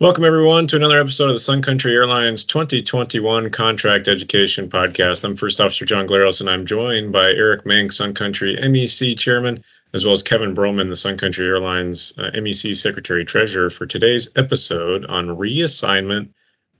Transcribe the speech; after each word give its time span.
Welcome, 0.00 0.24
everyone, 0.24 0.66
to 0.68 0.76
another 0.76 0.98
episode 0.98 1.28
of 1.28 1.34
the 1.34 1.40
Sun 1.40 1.60
Country 1.60 1.94
Airlines 1.94 2.42
2021 2.46 3.50
Contract 3.50 4.08
Education 4.08 4.70
Podcast. 4.70 5.24
I'm 5.24 5.36
First 5.36 5.60
Officer 5.60 5.84
John 5.84 6.06
Glaros, 6.06 6.40
and 6.40 6.48
I'm 6.48 6.64
joined 6.64 7.12
by 7.12 7.32
Eric 7.32 7.66
Mank, 7.66 7.92
Sun 7.92 8.14
Country 8.14 8.56
MEC 8.56 9.18
Chairman, 9.18 9.62
as 9.92 10.02
well 10.02 10.12
as 10.12 10.22
Kevin 10.22 10.54
Broman, 10.54 10.88
the 10.88 10.96
Sun 10.96 11.18
Country 11.18 11.46
Airlines 11.46 12.14
uh, 12.16 12.30
MEC 12.32 12.74
Secretary 12.74 13.26
Treasurer, 13.26 13.68
for 13.68 13.84
today's 13.84 14.30
episode 14.36 15.04
on 15.04 15.36
reassignment 15.36 16.30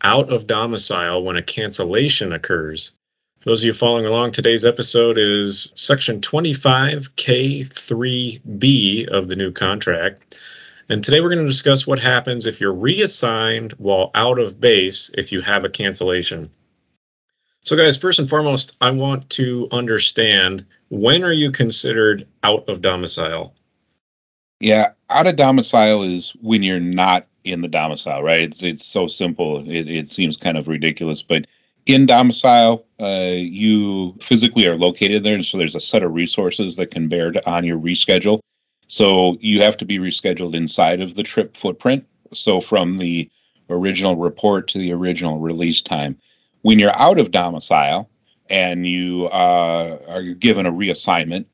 out 0.01 0.33
of 0.33 0.47
domicile 0.47 1.23
when 1.23 1.37
a 1.37 1.43
cancellation 1.43 2.33
occurs. 2.33 2.93
For 3.41 3.51
those 3.51 3.61
of 3.61 3.67
you 3.67 3.75
following 3.75 4.07
along, 4.07 4.33
today's 4.33 4.65
episode 4.65 5.19
is 5.19 5.71
Section 5.75 6.23
25K3B 6.23 9.09
of 9.09 9.29
the 9.29 9.37
new 9.37 9.53
contract. 9.53 10.39
And 10.91 11.05
today 11.05 11.21
we're 11.21 11.29
going 11.29 11.45
to 11.45 11.49
discuss 11.49 11.87
what 11.87 12.01
happens 12.01 12.49
if 12.49 12.61
you're 12.61 12.75
reassigned 12.75 13.75
while 13.79 14.11
out 14.17 14.41
of 14.41 14.61
base 14.61 15.09
if 15.17 15.31
you 15.31 15.41
have 15.41 15.65
a 15.65 15.69
cancellation. 15.69 16.51
So, 17.63 17.77
guys, 17.77 17.97
first 17.97 18.19
and 18.19 18.29
foremost, 18.29 18.77
I 18.81 18.91
want 18.91 19.31
to 19.31 19.69
understand 19.71 20.67
when 20.89 21.23
are 21.23 21.33
you 21.33 21.53
considered 21.53 22.27
out 22.43 22.69
of 22.69 22.83
domicile? 22.83 23.55
Yeah, 24.59 24.91
out 25.11 25.29
of 25.29 25.37
domicile 25.37 26.03
is 26.03 26.33
when 26.41 26.65
you're 26.65 26.81
not 26.81 27.29
in 27.45 27.63
the 27.63 27.69
domicile, 27.69 28.25
right? 28.25 28.41
It's 28.41 28.61
it's 28.61 28.85
so 28.85 29.07
simple. 29.07 29.59
It 29.71 29.89
it 29.89 30.11
seems 30.11 30.37
kind 30.37 30.59
of 30.59 30.67
ridiculous, 30.67 31.23
but 31.23 31.47
in 31.87 32.05
domicile, 32.05 32.85
uh, 32.99 33.35
you 33.37 34.17
physically 34.21 34.67
are 34.67 34.77
located 34.77 35.23
there, 35.23 35.37
and 35.37 35.47
so 35.47 35.57
there's 35.57 35.77
a 35.77 35.81
set 35.81 36.03
of 36.03 36.15
resources 36.15 36.75
that 36.77 36.91
can 36.91 37.07
bear 37.07 37.33
on 37.47 37.65
your 37.65 37.79
reschedule. 37.79 38.41
So 38.91 39.37
you 39.39 39.63
have 39.63 39.77
to 39.77 39.85
be 39.85 40.01
rescheduled 40.01 40.57
inside 40.57 41.01
of 41.01 41.15
the 41.15 41.23
trip 41.23 41.57
footprint. 41.57 42.05
So 42.35 42.61
from 42.61 42.99
the 42.99 43.31
original 43.69 44.17
report 44.17 44.67
to 44.67 44.79
the 44.79 44.93
original 44.93 45.39
release 45.39 45.81
time. 45.81 46.19
When 46.63 46.81
you're 46.81 46.99
out 46.99 47.21
of 47.21 47.31
domicile 47.31 48.11
and 48.51 48.85
you 48.89 49.27
uh, 49.27 49.97
are 50.09 50.23
given 50.23 50.67
a 50.67 50.73
reassignment, 50.73 51.45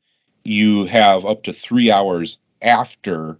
you 0.45 0.85
have 0.85 1.25
up 1.25 1.43
to 1.43 1.53
three 1.53 1.91
hours 1.91 2.39
after 2.63 3.37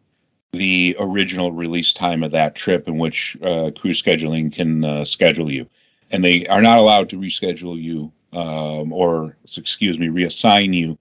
the 0.51 0.95
original 0.99 1.51
release 1.51 1.91
time 1.91 2.21
of 2.21 2.29
that 2.31 2.53
trip 2.53 2.87
in 2.87 2.99
which 2.99 3.35
uh, 3.41 3.71
crew 3.75 3.93
scheduling 3.93 4.53
can 4.53 4.83
uh, 4.85 5.05
schedule 5.05 5.51
you. 5.51 5.67
And 6.11 6.23
they 6.23 6.45
are 6.45 6.61
not 6.61 6.77
allowed 6.77 7.09
to 7.09 7.19
reschedule 7.19 7.81
you 7.81 8.11
um, 8.31 8.93
or, 8.93 9.35
excuse 9.57 9.97
me, 9.97 10.07
reassign 10.07 10.75
you 10.75 10.99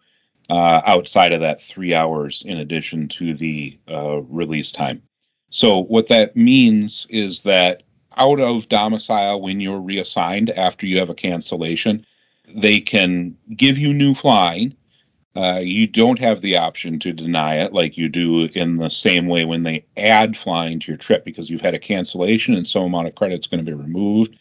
uh, 0.48 0.82
outside 0.86 1.32
of 1.32 1.40
that 1.40 1.60
three 1.60 1.94
hours 1.94 2.42
in 2.46 2.58
addition 2.58 3.08
to 3.08 3.34
the 3.34 3.78
uh, 3.88 4.20
release 4.22 4.70
time. 4.70 5.02
So, 5.50 5.84
what 5.84 6.08
that 6.08 6.36
means 6.36 7.06
is 7.08 7.42
that 7.42 7.82
out 8.16 8.40
of 8.40 8.68
domicile, 8.68 9.40
when 9.40 9.60
you're 9.60 9.80
reassigned 9.80 10.50
after 10.50 10.86
you 10.86 10.98
have 10.98 11.10
a 11.10 11.14
cancellation, 11.14 12.06
they 12.54 12.80
can 12.80 13.36
give 13.56 13.78
you 13.78 13.92
new 13.92 14.14
flying. 14.14 14.74
Uh, 15.34 15.60
you 15.62 15.86
don't 15.86 16.18
have 16.18 16.40
the 16.40 16.56
option 16.56 16.98
to 16.98 17.12
deny 17.12 17.56
it 17.56 17.72
like 17.74 17.98
you 17.98 18.08
do 18.08 18.48
in 18.54 18.78
the 18.78 18.88
same 18.88 19.26
way 19.26 19.44
when 19.44 19.64
they 19.64 19.84
add 19.98 20.36
flying 20.36 20.80
to 20.80 20.88
your 20.88 20.96
trip 20.96 21.24
because 21.26 21.50
you've 21.50 21.60
had 21.60 21.74
a 21.74 21.78
cancellation 21.78 22.54
and 22.54 22.66
some 22.66 22.84
amount 22.84 23.06
of 23.06 23.14
credit 23.14 23.40
is 23.40 23.46
going 23.46 23.62
to 23.62 23.70
be 23.70 23.76
removed. 23.76 24.34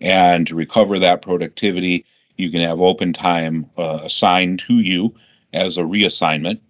And 0.00 0.46
to 0.48 0.56
recover 0.56 0.98
that 0.98 1.22
productivity, 1.22 2.04
you 2.36 2.50
can 2.50 2.62
have 2.62 2.80
open 2.80 3.12
time 3.12 3.70
uh, 3.76 4.00
assigned 4.02 4.58
to 4.60 4.80
you 4.80 5.14
as 5.52 5.76
a 5.76 5.82
reassignment 5.82 6.60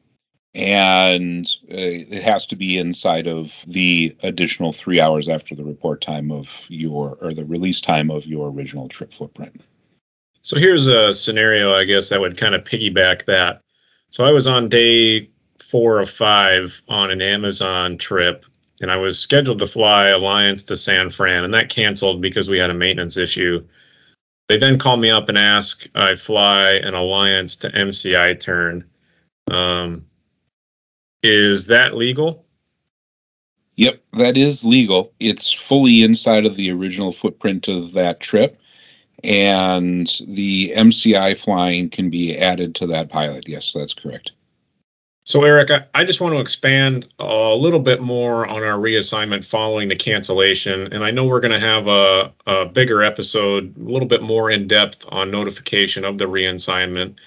and 0.54 1.46
uh, 1.70 1.76
it 1.76 2.22
has 2.22 2.44
to 2.46 2.56
be 2.56 2.78
inside 2.78 3.28
of 3.28 3.52
the 3.66 4.16
additional 4.22 4.72
three 4.72 5.00
hours 5.00 5.28
after 5.28 5.54
the 5.54 5.64
report 5.64 6.00
time 6.00 6.32
of 6.32 6.64
your 6.68 7.16
or 7.20 7.32
the 7.32 7.44
release 7.44 7.80
time 7.80 8.10
of 8.10 8.26
your 8.26 8.50
original 8.50 8.88
trip 8.88 9.12
footprint. 9.12 9.60
So 10.42 10.58
here's 10.58 10.86
a 10.86 11.12
scenario, 11.12 11.74
I 11.74 11.84
guess, 11.84 12.08
that 12.08 12.20
would 12.20 12.38
kind 12.38 12.54
of 12.54 12.64
piggyback 12.64 13.26
that. 13.26 13.60
So 14.08 14.24
I 14.24 14.32
was 14.32 14.46
on 14.46 14.68
day 14.68 15.28
four 15.58 16.00
of 16.00 16.10
five 16.10 16.82
on 16.88 17.10
an 17.10 17.22
Amazon 17.22 17.96
trip, 17.98 18.44
and 18.80 18.90
I 18.90 18.96
was 18.96 19.18
scheduled 19.18 19.58
to 19.60 19.66
fly 19.66 20.08
Alliance 20.08 20.64
to 20.64 20.76
San 20.76 21.10
Fran, 21.10 21.44
and 21.44 21.54
that 21.54 21.68
canceled 21.68 22.20
because 22.20 22.48
we 22.48 22.58
had 22.58 22.70
a 22.70 22.74
maintenance 22.74 23.16
issue. 23.16 23.64
They 24.50 24.58
then 24.58 24.80
call 24.80 24.96
me 24.96 25.10
up 25.10 25.28
and 25.28 25.38
ask 25.38 25.86
I 25.94 26.16
fly 26.16 26.72
an 26.72 26.94
Alliance 26.94 27.54
to 27.58 27.70
MCI 27.70 28.40
turn. 28.40 28.84
Um, 29.48 30.04
is 31.22 31.68
that 31.68 31.94
legal? 31.94 32.44
Yep, 33.76 34.02
that 34.14 34.36
is 34.36 34.64
legal. 34.64 35.12
It's 35.20 35.52
fully 35.52 36.02
inside 36.02 36.46
of 36.46 36.56
the 36.56 36.72
original 36.72 37.12
footprint 37.12 37.68
of 37.68 37.92
that 37.92 38.18
trip, 38.18 38.58
and 39.22 40.10
the 40.26 40.72
MCI 40.74 41.38
flying 41.38 41.88
can 41.88 42.10
be 42.10 42.36
added 42.36 42.74
to 42.74 42.88
that 42.88 43.08
pilot. 43.08 43.48
Yes, 43.48 43.72
that's 43.72 43.94
correct. 43.94 44.32
So, 45.24 45.44
Eric, 45.44 45.70
I, 45.70 45.84
I, 45.94 46.04
just 46.04 46.20
want 46.20 46.34
to 46.34 46.40
expand 46.40 47.06
a 47.18 47.54
little 47.54 47.78
bit 47.78 48.00
more 48.00 48.46
on 48.46 48.64
our 48.64 48.78
reassignment 48.78 49.44
following 49.44 49.88
the 49.88 49.96
cancellation. 49.96 50.92
And 50.92 51.04
I 51.04 51.10
know 51.10 51.26
we're 51.26 51.40
going 51.40 51.52
to 51.52 51.60
have 51.60 51.86
a, 51.88 52.32
a 52.46 52.66
bigger 52.66 53.02
episode, 53.02 53.76
a 53.76 53.82
little 53.82 54.08
bit 54.08 54.22
more 54.22 54.50
in 54.50 54.66
depth 54.66 55.04
on 55.10 55.30
notification 55.30 56.04
of 56.04 56.18
the 56.18 56.24
reassignment. 56.24 57.18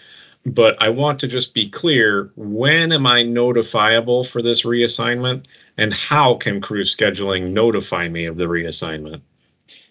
But 0.46 0.76
I 0.82 0.90
want 0.90 1.20
to 1.20 1.28
just 1.28 1.54
be 1.54 1.70
clear 1.70 2.32
when 2.36 2.92
am 2.92 3.08
I 3.08 3.24
notifiable 3.24 4.30
for 4.30 4.42
this 4.42 4.64
reassignment? 4.64 5.46
And 5.78 5.94
how 5.94 6.36
can 6.36 6.62
crew 6.62 6.82
scheduling 6.82 7.52
notify 7.52 8.10
me 8.10 8.26
of 8.26 8.38
the 8.38 8.46
reassignment? 8.46 9.22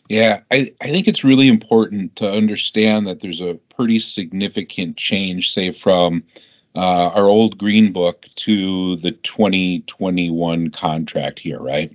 Yeah, 0.08 0.40
I, 0.50 0.74
I 0.80 0.88
think 0.88 1.08
it's 1.08 1.24
really 1.24 1.48
important 1.48 2.16
to 2.16 2.30
understand 2.30 3.06
that 3.06 3.20
there's 3.20 3.40
a 3.40 3.58
pretty 3.74 3.98
significant 4.00 4.96
change, 4.96 5.52
say, 5.54 5.70
from 5.70 6.22
uh, 6.74 7.10
our 7.14 7.24
old 7.24 7.58
green 7.58 7.92
book 7.92 8.26
to 8.36 8.96
the 8.96 9.12
2021 9.12 10.70
contract 10.70 11.38
here, 11.38 11.60
right? 11.60 11.92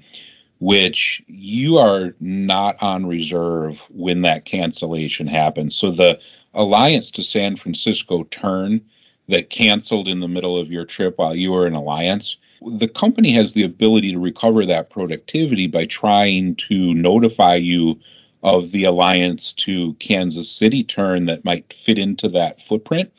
Which 0.60 1.22
you 1.28 1.78
are 1.78 2.16
not 2.20 2.82
on 2.82 3.06
reserve 3.06 3.82
when 3.90 4.22
that 4.22 4.46
cancellation 4.46 5.28
happens. 5.28 5.76
So 5.76 5.92
the 5.92 6.20
Alliance 6.54 7.12
to 7.12 7.24
San 7.24 7.56
Francisco 7.56 8.24
turn 8.26 8.82
that 9.28 9.50
canceled 9.50 10.08
in 10.08 10.20
the 10.20 10.28
middle 10.28 10.58
of 10.58 10.72
your 10.72 10.86
trip 10.86 11.18
while 11.18 11.36
you 11.36 11.52
were 11.52 11.68
in 11.68 11.74
Alliance, 11.74 12.38
the 12.62 12.88
company 12.88 13.32
has 13.32 13.54
the 13.54 13.64
ability 13.64 14.12
to 14.12 14.20
recover 14.20 14.66
that 14.66 14.90
productivity 14.90 15.68
by 15.68 15.86
trying 15.86 16.56
to 16.56 16.94
notify 16.94 17.56
you 17.56 18.00
of 18.44 18.72
the 18.72 18.84
Alliance 18.84 19.54
to 19.54 19.94
Kansas 19.96 20.50
City 20.50 20.84
turn 20.84 21.26
that 21.26 21.46
might 21.46 21.74
fit 21.74 22.00
into 22.00 22.30
that 22.30 22.62
footprint. 22.62 23.12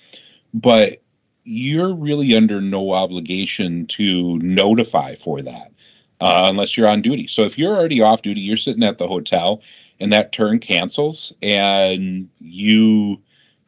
But 0.55 1.03
you're 1.49 1.95
really 1.95 2.37
under 2.37 2.61
no 2.61 2.93
obligation 2.93 3.87
to 3.87 4.39
notify 4.39 5.15
for 5.15 5.41
that 5.41 5.73
uh, 6.21 6.45
unless 6.51 6.77
you're 6.77 6.89
on 6.89 7.01
duty. 7.01 7.27
So 7.27 7.43
if 7.43 7.57
you're 7.57 7.75
already 7.75 8.03
off 8.03 8.21
duty, 8.21 8.41
you're 8.41 8.59
sitting 8.59 8.83
at 8.83 8.99
the 8.99 9.09
hotel 9.09 9.63
and 9.99 10.13
that 10.13 10.33
turn 10.33 10.59
cancels 10.59 11.33
and 11.41 12.29
you 12.39 13.19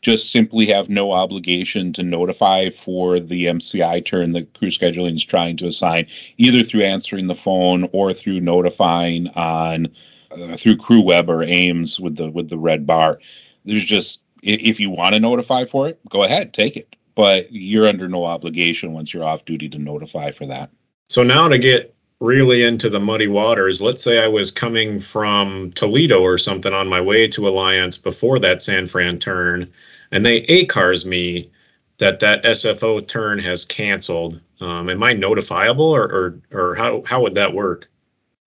just 0.02 0.30
simply 0.30 0.66
have 0.66 0.90
no 0.90 1.12
obligation 1.12 1.92
to 1.94 2.02
notify 2.02 2.68
for 2.68 3.18
the 3.18 3.46
MCI 3.46 4.04
turn 4.04 4.32
that 4.32 4.52
crew 4.54 4.68
scheduling 4.68 5.16
is 5.16 5.24
trying 5.24 5.56
to 5.56 5.66
assign, 5.66 6.06
either 6.36 6.62
through 6.62 6.82
answering 6.82 7.28
the 7.28 7.34
phone 7.34 7.88
or 7.92 8.12
through 8.12 8.40
notifying 8.40 9.28
on 9.28 9.88
uh, 10.32 10.56
through 10.56 10.76
Crew 10.76 11.00
Web 11.00 11.28
or 11.28 11.42
AIMS 11.42 11.98
with 11.98 12.16
the 12.16 12.30
with 12.30 12.48
the 12.48 12.56
red 12.58 12.86
bar. 12.86 13.20
There's 13.64 13.84
just 13.84 14.20
if 14.42 14.80
you 14.80 14.88
want 14.88 15.14
to 15.14 15.20
notify 15.20 15.66
for 15.66 15.88
it, 15.88 15.98
go 16.08 16.22
ahead, 16.22 16.54
take 16.54 16.78
it 16.78 16.96
but 17.20 17.52
you're 17.52 17.86
under 17.86 18.08
no 18.08 18.24
obligation 18.24 18.94
once 18.94 19.12
you're 19.12 19.24
off 19.24 19.44
duty 19.44 19.68
to 19.68 19.78
notify 19.78 20.30
for 20.30 20.46
that. 20.46 20.70
So 21.10 21.22
now 21.22 21.48
to 21.48 21.58
get 21.58 21.94
really 22.18 22.62
into 22.62 22.88
the 22.88 22.98
muddy 22.98 23.26
waters, 23.26 23.82
let's 23.82 24.02
say 24.02 24.24
I 24.24 24.28
was 24.28 24.50
coming 24.50 24.98
from 24.98 25.70
Toledo 25.72 26.22
or 26.22 26.38
something 26.38 26.72
on 26.72 26.88
my 26.88 26.98
way 26.98 27.28
to 27.28 27.46
Alliance 27.46 27.98
before 27.98 28.38
that 28.38 28.62
San 28.62 28.86
Fran 28.86 29.18
turn, 29.18 29.70
and 30.10 30.24
they 30.24 30.46
ACARS 30.46 31.04
me 31.04 31.50
that 31.98 32.20
that 32.20 32.42
SFO 32.42 33.06
turn 33.06 33.38
has 33.38 33.66
canceled. 33.66 34.40
Um, 34.62 34.88
am 34.88 35.02
I 35.02 35.12
notifiable, 35.12 35.90
or, 35.90 36.04
or 36.04 36.40
or 36.50 36.74
how 36.74 37.02
how 37.04 37.20
would 37.20 37.34
that 37.34 37.52
work? 37.52 37.90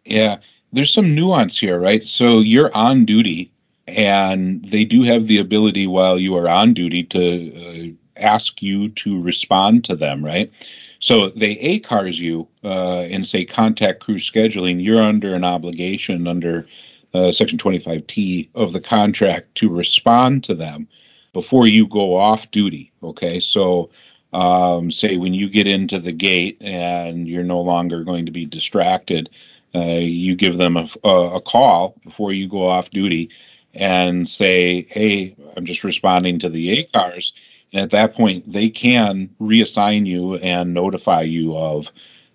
Yeah, 0.03 0.37
there's 0.71 0.91
some 0.91 1.13
nuance 1.13 1.59
here, 1.59 1.79
right? 1.79 2.01
So 2.01 2.39
you're 2.39 2.75
on 2.75 3.05
duty, 3.05 3.51
and 3.87 4.65
they 4.65 4.83
do 4.83 5.03
have 5.03 5.27
the 5.27 5.37
ability 5.37 5.85
while 5.85 6.17
you 6.17 6.35
are 6.35 6.49
on 6.49 6.73
duty 6.73 7.03
to 7.03 7.91
uh, 7.91 8.02
ask 8.17 8.61
you 8.61 8.89
to 8.89 9.21
respond 9.21 9.83
to 9.85 9.95
them, 9.95 10.23
right? 10.23 10.51
So 10.99 11.29
they 11.29 11.55
ACARS 11.57 12.17
you 12.17 12.47
uh, 12.63 13.07
and 13.11 13.25
say 13.25 13.43
contact 13.43 13.99
crew 13.99 14.15
scheduling. 14.15 14.83
You're 14.83 15.01
under 15.01 15.33
an 15.33 15.43
obligation 15.43 16.27
under 16.27 16.67
uh, 17.13 17.31
Section 17.31 17.57
25T 17.57 18.49
of 18.55 18.73
the 18.73 18.79
contract 18.79 19.53
to 19.55 19.69
respond 19.69 20.43
to 20.45 20.55
them 20.55 20.87
before 21.33 21.67
you 21.67 21.87
go 21.87 22.15
off 22.15 22.49
duty. 22.51 22.91
Okay, 23.03 23.39
so 23.39 23.89
um, 24.33 24.91
say 24.91 25.17
when 25.17 25.33
you 25.33 25.49
get 25.49 25.67
into 25.67 25.99
the 25.99 26.11
gate 26.11 26.57
and 26.61 27.27
you're 27.27 27.43
no 27.43 27.61
longer 27.61 28.03
going 28.03 28.25
to 28.25 28.31
be 28.31 28.45
distracted, 28.45 29.29
uh, 29.75 29.99
you 29.99 30.35
give 30.35 30.57
them 30.57 30.77
a, 30.77 30.87
a, 31.03 31.41
call 31.41 31.95
before 32.03 32.31
you 32.31 32.47
go 32.47 32.67
off 32.67 32.91
duty 32.91 33.29
and 33.73 34.29
say, 34.29 34.85
hey, 34.89 35.35
I'm 35.57 35.65
just 35.65 35.83
responding 35.83 36.39
to 36.39 36.49
the 36.49 36.83
ACARS. 36.83 37.31
At 37.73 37.89
that 37.91 38.13
point, 38.13 38.51
they 38.51 38.69
can 38.69 39.29
reassign 39.41 40.05
you 40.05 40.35
and 40.35 40.73
notify 40.73 41.21
you 41.21 41.57
of 41.57 41.91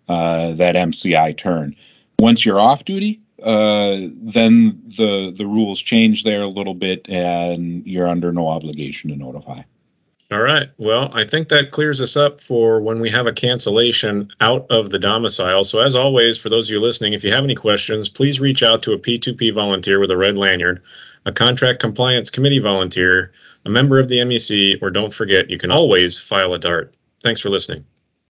uh, 0.08 0.52
that 0.54 0.74
MCI 0.74 1.36
turn. 1.36 1.76
Once 2.18 2.44
you're 2.44 2.58
off 2.58 2.84
duty, 2.84 3.20
uh, 3.42 3.98
then 4.14 4.82
the 4.96 5.32
the 5.36 5.46
rules 5.46 5.80
change 5.80 6.24
there 6.24 6.42
a 6.42 6.48
little 6.48 6.74
bit, 6.74 7.08
and 7.08 7.86
you're 7.86 8.08
under 8.08 8.32
no 8.32 8.48
obligation 8.48 9.10
to 9.10 9.16
notify. 9.16 9.62
All 10.30 10.42
right. 10.42 10.68
Well, 10.76 11.10
I 11.14 11.24
think 11.24 11.48
that 11.48 11.70
clears 11.70 12.02
us 12.02 12.14
up 12.14 12.42
for 12.42 12.82
when 12.82 13.00
we 13.00 13.08
have 13.08 13.26
a 13.26 13.32
cancellation 13.32 14.28
out 14.42 14.66
of 14.68 14.90
the 14.90 14.98
domicile. 14.98 15.64
So, 15.64 15.80
as 15.80 15.96
always, 15.96 16.36
for 16.36 16.50
those 16.50 16.68
of 16.68 16.72
you 16.72 16.80
listening, 16.80 17.14
if 17.14 17.24
you 17.24 17.32
have 17.32 17.44
any 17.44 17.54
questions, 17.54 18.10
please 18.10 18.38
reach 18.38 18.62
out 18.62 18.82
to 18.82 18.92
a 18.92 18.98
P2P 18.98 19.54
volunteer 19.54 19.98
with 19.98 20.10
a 20.10 20.18
red 20.18 20.36
lanyard, 20.36 20.82
a 21.24 21.32
contract 21.32 21.80
compliance 21.80 22.28
committee 22.28 22.58
volunteer, 22.58 23.32
a 23.64 23.70
member 23.70 23.98
of 23.98 24.08
the 24.08 24.18
MEC, 24.18 24.80
or 24.82 24.90
don't 24.90 25.12
forget, 25.12 25.50
you 25.50 25.58
can 25.58 25.70
always 25.70 26.18
file 26.18 26.54
a 26.54 26.58
DART. 26.58 26.94
Thanks 27.22 27.40
for 27.40 27.50
listening. 27.50 27.84